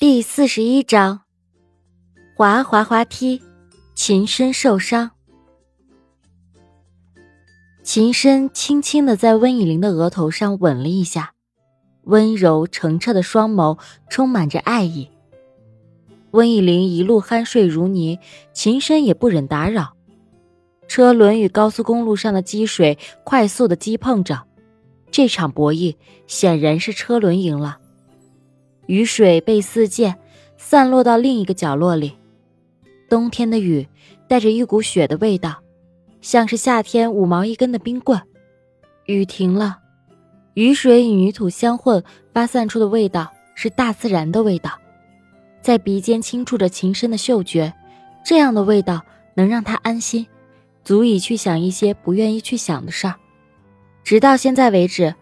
[0.00, 1.22] 第四十一章，
[2.36, 3.42] 滑滑滑梯，
[3.96, 5.10] 秦深受伤。
[7.82, 11.32] 秦深轻轻的在温以玲的额头上吻了一下，
[12.04, 13.76] 温柔澄澈的双眸
[14.08, 15.10] 充满着爱意。
[16.30, 18.20] 温以玲一路酣睡如泥，
[18.52, 19.96] 秦深也不忍打扰。
[20.86, 24.46] 车轮与高速公路上的积水快速的击碰着，
[25.10, 25.96] 这场博弈
[26.28, 27.80] 显然是车轮赢了。
[28.88, 30.16] 雨水被四溅，
[30.56, 32.14] 散落到另一个角落里。
[33.06, 33.86] 冬天的雨
[34.26, 35.62] 带着一股雪的味道，
[36.22, 38.18] 像是夏天五毛一根的冰棍。
[39.04, 39.76] 雨停了，
[40.54, 44.78] 雨水与泥土相混，发散出的味道是大自然的味道，
[45.60, 47.70] 在鼻尖轻触着情深的嗅觉。
[48.24, 49.02] 这样的味道
[49.34, 50.26] 能让他安心，
[50.82, 53.16] 足以去想一些不愿意去想的事儿。
[54.02, 55.14] 直到现在为止。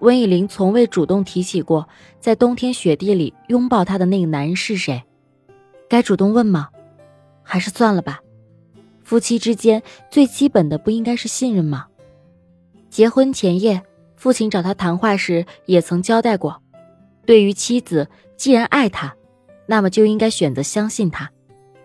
[0.00, 1.88] 温以玲从未主动提起过，
[2.20, 5.02] 在冬天雪地里拥抱她的那个男人是谁？
[5.88, 6.68] 该主动问吗？
[7.42, 8.20] 还是算了吧。
[9.02, 11.86] 夫妻之间最基本的不应该是信任吗？
[12.90, 13.82] 结婚前夜，
[14.16, 16.60] 父亲找他谈话时也曾交代过：
[17.24, 19.14] 对于妻子，既然爱她，
[19.66, 21.30] 那么就应该选择相信她。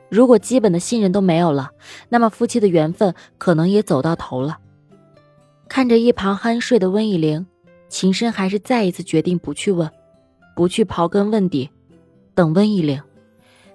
[0.10, 1.70] 如果基本的信任都没有了，
[2.10, 4.58] 那么夫妻的缘分可能也走到头了。
[5.70, 7.46] 看着一旁酣睡的温以玲。
[7.92, 9.92] 秦深还是再一次决定不去问，
[10.56, 11.70] 不去刨根问底，
[12.34, 13.04] 等温以玲，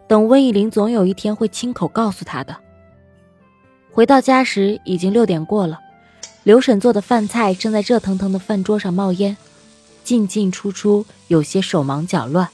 [0.08, 2.56] 等温以玲总有一天会亲口告诉他的。
[3.92, 5.78] 回到家时已经六点过了，
[6.44, 9.36] 刘婶做的饭菜正在热腾腾的饭桌上冒烟，
[10.02, 12.48] 进进出出，有些手忙脚乱。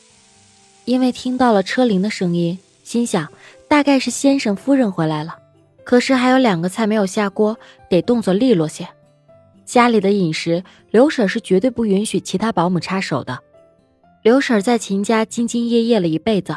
[0.84, 3.28] 因为听到了车铃的声音，心想
[3.68, 5.36] 大概是先生夫人回来了，
[5.84, 7.56] 可是还有两个菜没有下锅，
[7.88, 8.88] 得动作利落些。
[9.72, 13.38] 家里的饮食，刘婶是绝对不允许其他保姆插手的。
[14.20, 16.54] 刘婶在秦家兢兢业业了一辈子，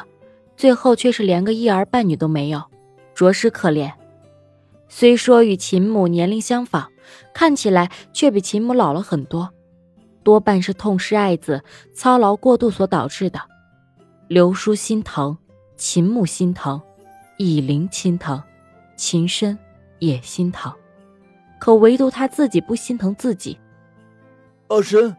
[0.57, 2.61] 最后却是连个一儿半女都没有，
[3.13, 3.89] 着实可怜。
[4.89, 6.89] 虽说与秦母年龄相仿，
[7.33, 9.49] 看起来却比秦母老了很多，
[10.21, 13.39] 多半是痛失爱子、操劳过度所导致的。
[14.27, 15.37] 刘叔心疼，
[15.77, 16.81] 秦母心疼，
[17.37, 18.43] 以灵心疼，
[18.97, 19.57] 秦深
[19.99, 20.69] 也心疼。
[21.59, 23.57] 可唯独他自己不心疼自己。
[24.67, 25.15] 阿深，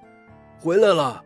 [0.61, 1.23] 回来了。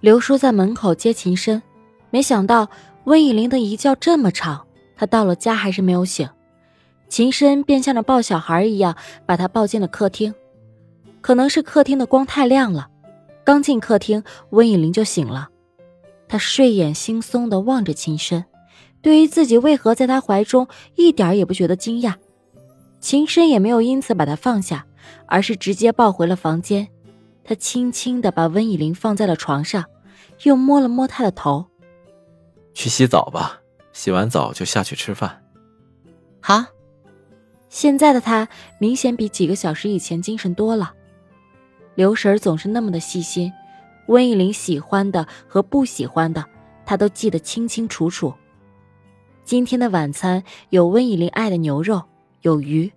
[0.00, 1.62] 刘叔在门口接秦深，
[2.10, 2.68] 没想到
[3.04, 6.28] 温以玲的一觉这么长，他到了家还是没有醒。
[7.08, 8.96] 秦深便像着抱小孩一样，
[9.26, 10.34] 把他抱进了客厅。
[11.20, 12.88] 可能是客厅的光太亮了，
[13.44, 15.48] 刚进客厅，温以玲就醒了。
[16.28, 18.44] 他睡眼惺忪地望着秦深，
[19.02, 22.14] 对于自己为何在他怀中，一点也不觉得惊讶。
[23.00, 24.86] 秦深也没有因此把他放下，
[25.26, 26.88] 而是直接抱回了房间。
[27.44, 29.84] 他轻轻的把温以玲放在了床上，
[30.44, 31.66] 又摸了摸她的头。
[32.74, 33.60] 去洗澡吧，
[33.92, 35.42] 洗完澡就下去吃饭。
[36.40, 36.64] 好。
[37.70, 38.48] 现在的他
[38.78, 40.94] 明显比几个小时以前精神多了。
[41.96, 43.52] 刘婶儿总是那么的细心，
[44.06, 46.42] 温以玲喜欢的和不喜欢的，
[46.86, 48.32] 她都记得清清楚楚。
[49.44, 52.02] 今天的晚餐有温以玲爱的牛肉。
[52.42, 52.90] 有鱼，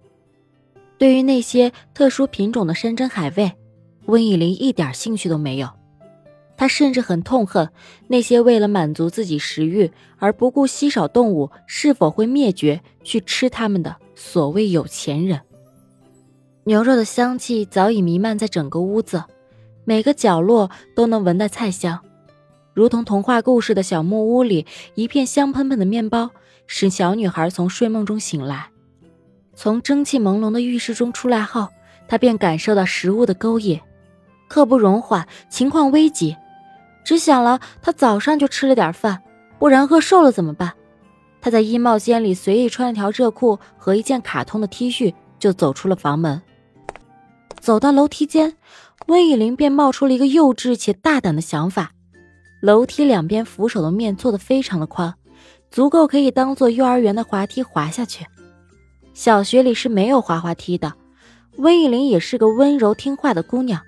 [0.97, 3.52] 对于那些特殊品种的山珍海味，
[4.06, 5.69] 温以玲一点兴趣都没有。
[6.56, 7.68] 她甚至很痛恨
[8.07, 15.41] 那些为了满足自己食欲而不顾稀少动物是否会灭绝去吃它们的所谓有钱人。
[16.66, 19.24] 牛肉的香气早已弥漫在整个屋子，
[19.85, 22.00] 每个角落都能闻到菜香，
[22.75, 26.30] 如同童话故事的小木屋里一片香喷喷的面包，
[26.68, 28.71] 使小女孩从睡梦中醒来。
[29.53, 31.67] 从蒸汽朦胧的浴室中出来后，
[32.07, 33.79] 他便感受到食物的勾引，
[34.47, 36.35] 刻不容缓，情况危急。
[37.03, 39.22] 只想了他早上就吃了点饭，
[39.59, 40.73] 不然饿瘦了怎么办？
[41.41, 46.41] 他在衣帽间里随意穿了条热裤和一件卡通的 T 恤，就走出了房门。
[47.59, 48.56] 走到楼梯间，
[49.07, 51.91] 温以玲便冒出了一个幼稚且大胆的想法：
[52.62, 55.13] 楼梯两边扶手的面做得非常的宽，
[55.71, 58.25] 足够可以当做幼儿园的滑梯滑下去。
[59.21, 60.94] 小学里是没有滑滑梯的，
[61.57, 63.79] 温以玲也是个温柔听话的姑娘，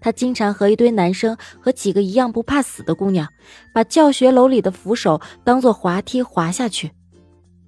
[0.00, 3.28] 她经常和一堆男生和几个一样不怕死的姑娘，
[3.72, 6.90] 把教学楼里的扶手当做滑梯滑下去，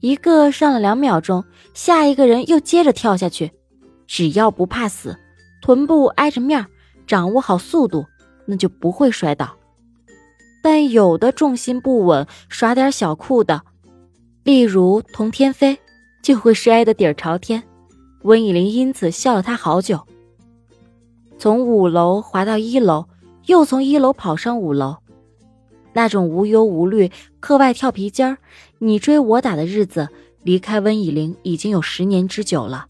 [0.00, 3.52] 一个上了两秒钟，下一个人又接着跳下去，
[4.08, 5.16] 只要不怕死，
[5.62, 6.66] 臀部挨着面，
[7.06, 8.04] 掌握好速度，
[8.44, 9.56] 那就不会摔倒。
[10.64, 13.62] 但有的重心不稳，耍点小酷的，
[14.42, 15.78] 例如童天飞。
[16.24, 17.62] 就会摔得底儿朝天，
[18.22, 20.00] 温以玲因此笑了他好久。
[21.36, 23.04] 从五楼滑到一楼，
[23.44, 24.96] 又从一楼跑上五楼，
[25.92, 28.38] 那种无忧无虑、课外跳皮筋儿、
[28.78, 30.08] 你追我打的日子，
[30.42, 32.86] 离开温以玲已经有十年之久了。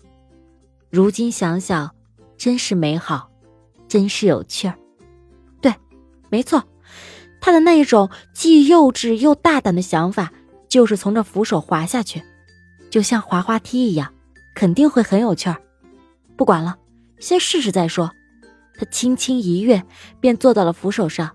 [0.88, 1.92] 如今想想，
[2.38, 3.28] 真是美好，
[3.88, 4.78] 真是有趣儿。
[5.60, 5.75] 对，
[6.31, 6.62] 没错，
[7.40, 10.32] 他的那一种既幼稚又大胆的想法，
[10.69, 12.22] 就是从这扶手滑下去，
[12.94, 14.14] 就像滑滑梯一样，
[14.55, 15.56] 肯定会很有趣儿。
[16.37, 16.76] 不管了，
[17.19, 18.12] 先试试再说。
[18.79, 19.82] 他轻轻一跃，
[20.20, 21.32] 便坐到了扶手上。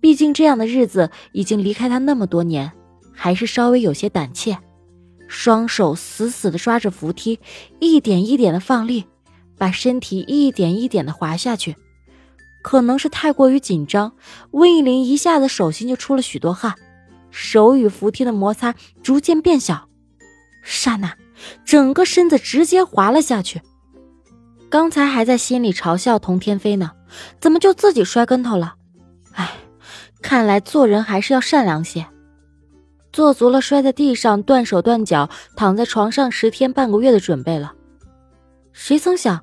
[0.00, 2.72] 毕竟这样的日子已经离开他那么多年，
[3.12, 4.56] 还是稍微有些胆怯。
[5.28, 7.40] 双手死死地抓着扶梯，
[7.78, 9.04] 一点一点的放力，
[9.58, 11.76] 把身体一点一点的滑下去。
[12.62, 14.14] 可能是太过于紧张，
[14.52, 16.74] 温以玲一下子手心就出了许多汗，
[17.30, 19.90] 手与扶梯的摩擦逐渐变小，
[20.68, 21.14] 刹那，
[21.64, 23.62] 整个身子直接滑了下去。
[24.68, 26.90] 刚才还在心里嘲笑童天飞呢，
[27.40, 28.74] 怎么就自己摔跟头了？
[29.32, 29.48] 哎，
[30.20, 32.04] 看来做人还是要善良些。
[33.12, 37.72] 做足了摔在地上断手断脚、躺在床上十天半个月的准备了。
[38.72, 39.42] 谁曾想，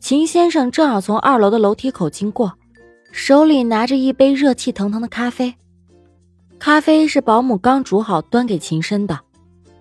[0.00, 2.52] 秦先生正好从二楼的楼梯口经过，
[3.12, 5.54] 手里拿着一杯热气腾腾的咖啡。
[6.58, 9.20] 咖啡是保姆刚煮好端给秦深的，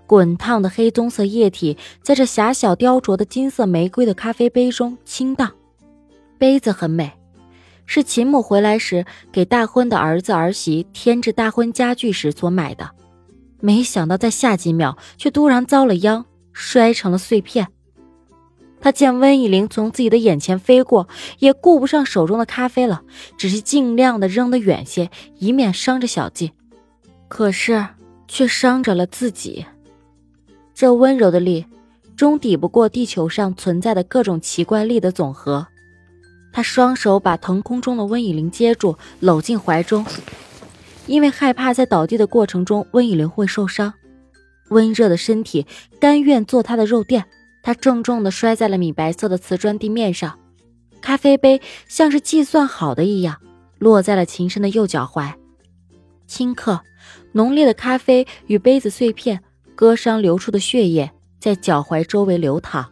[0.05, 5.51] 滚烫的黑棕色液体在这狭小雕琢的金色玫瑰的咖啡杯中倾荡。
[6.38, 7.11] 杯子很美，
[7.85, 12.91] 是秦母回来时给大婚的儿子儿媳添置大婚家具时所买的。
[13.61, 17.67] 没想到，在下几秒却突然遭了殃，摔成了碎片。
[18.81, 21.07] 他见温以玲从自己的眼前飞过，
[21.39, 23.03] 也顾不上手中的咖啡了，
[23.38, 25.09] 只是尽量的扔得远些，
[25.39, 26.51] 以免伤着小静。
[27.29, 27.88] 可是，
[28.27, 29.65] 却伤着了自己。
[30.74, 31.66] 这温柔的力，
[32.16, 35.68] 终抵不过地球上存在的各种奇怪力的总和。
[36.52, 40.06] 他双手把腾空中的温以玲接住，搂进怀中。
[41.08, 43.94] 因为害怕在倒地的过程中温以玲会受伤，
[44.70, 45.66] 温热的身体
[46.00, 47.25] 甘愿做他的肉垫。
[47.62, 50.38] 他重重地摔在了米白色的瓷砖地面上，
[51.02, 53.40] 咖啡杯像是计算好的一样，
[53.80, 55.34] 落在了秦深的右脚踝。
[56.28, 56.81] 顷刻，
[57.31, 59.42] 浓烈的咖啡与杯子碎片、
[59.75, 62.90] 割伤流出的血液在脚踝周围流淌，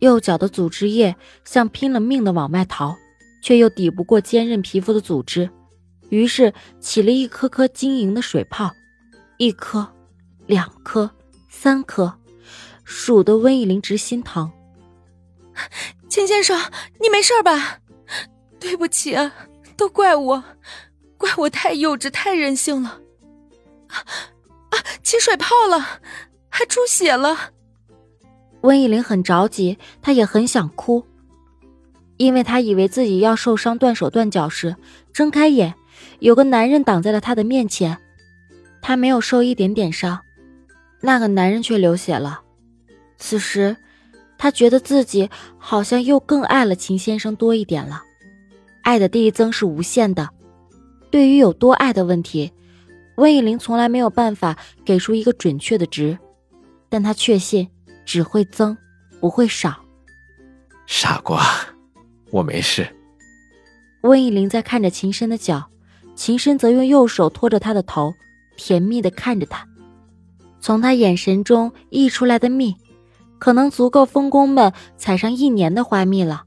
[0.00, 1.14] 右脚的组织液
[1.44, 2.96] 像拼了命的往外逃，
[3.42, 5.48] 却又抵不过坚韧皮肤的组织。
[6.10, 8.74] 于是起了一颗颗晶莹的水泡，
[9.36, 9.86] 一颗，
[10.46, 11.10] 两颗，
[11.50, 12.14] 三颗，
[12.82, 14.50] 数得温以玲直心疼。
[16.08, 16.58] 秦先生，
[17.00, 17.80] 你没事吧？
[18.58, 19.34] 对不起啊，
[19.76, 20.44] 都怪我，
[21.18, 23.00] 怪我太幼稚，太任性了。
[25.08, 26.02] 起水泡了，
[26.50, 27.34] 还出血了。
[28.60, 31.02] 温以玲很着急，她也很想哭，
[32.18, 34.76] 因为她以为自己要受伤断手断脚时，
[35.10, 35.74] 睁开眼。
[36.18, 37.96] 有个男人挡在了他的面前，
[38.82, 40.20] 他没有受一点点伤，
[41.00, 42.42] 那个男人却流血了。
[43.16, 43.78] 此时，
[44.36, 48.02] 他觉得自己好像又更爱了秦先生多一点了。
[48.82, 50.28] 爱的递增是无限的。
[51.10, 52.52] 对于有多爱的问题，
[53.18, 56.16] 温以玲从来没有办法给出一个准确的值，
[56.88, 57.68] 但他确信
[58.06, 58.76] 只会增，
[59.20, 59.76] 不会少。
[60.86, 61.44] 傻瓜，
[62.30, 62.88] 我没事。
[64.02, 65.68] 温以玲在看着秦深的脚。
[66.14, 68.12] 秦深则用右手托着他的头，
[68.56, 69.66] 甜蜜的看着他。
[70.60, 72.74] 从他眼神中溢出来的蜜，
[73.38, 76.44] 可能足够蜂工们采上一年的花蜜了。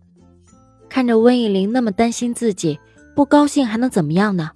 [0.89, 2.79] 看着温以玲那么担心自己，
[3.15, 4.51] 不高兴还能怎么样呢？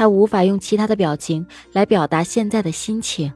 [0.00, 3.30] 他无法用其他的表情来表达现在的心情。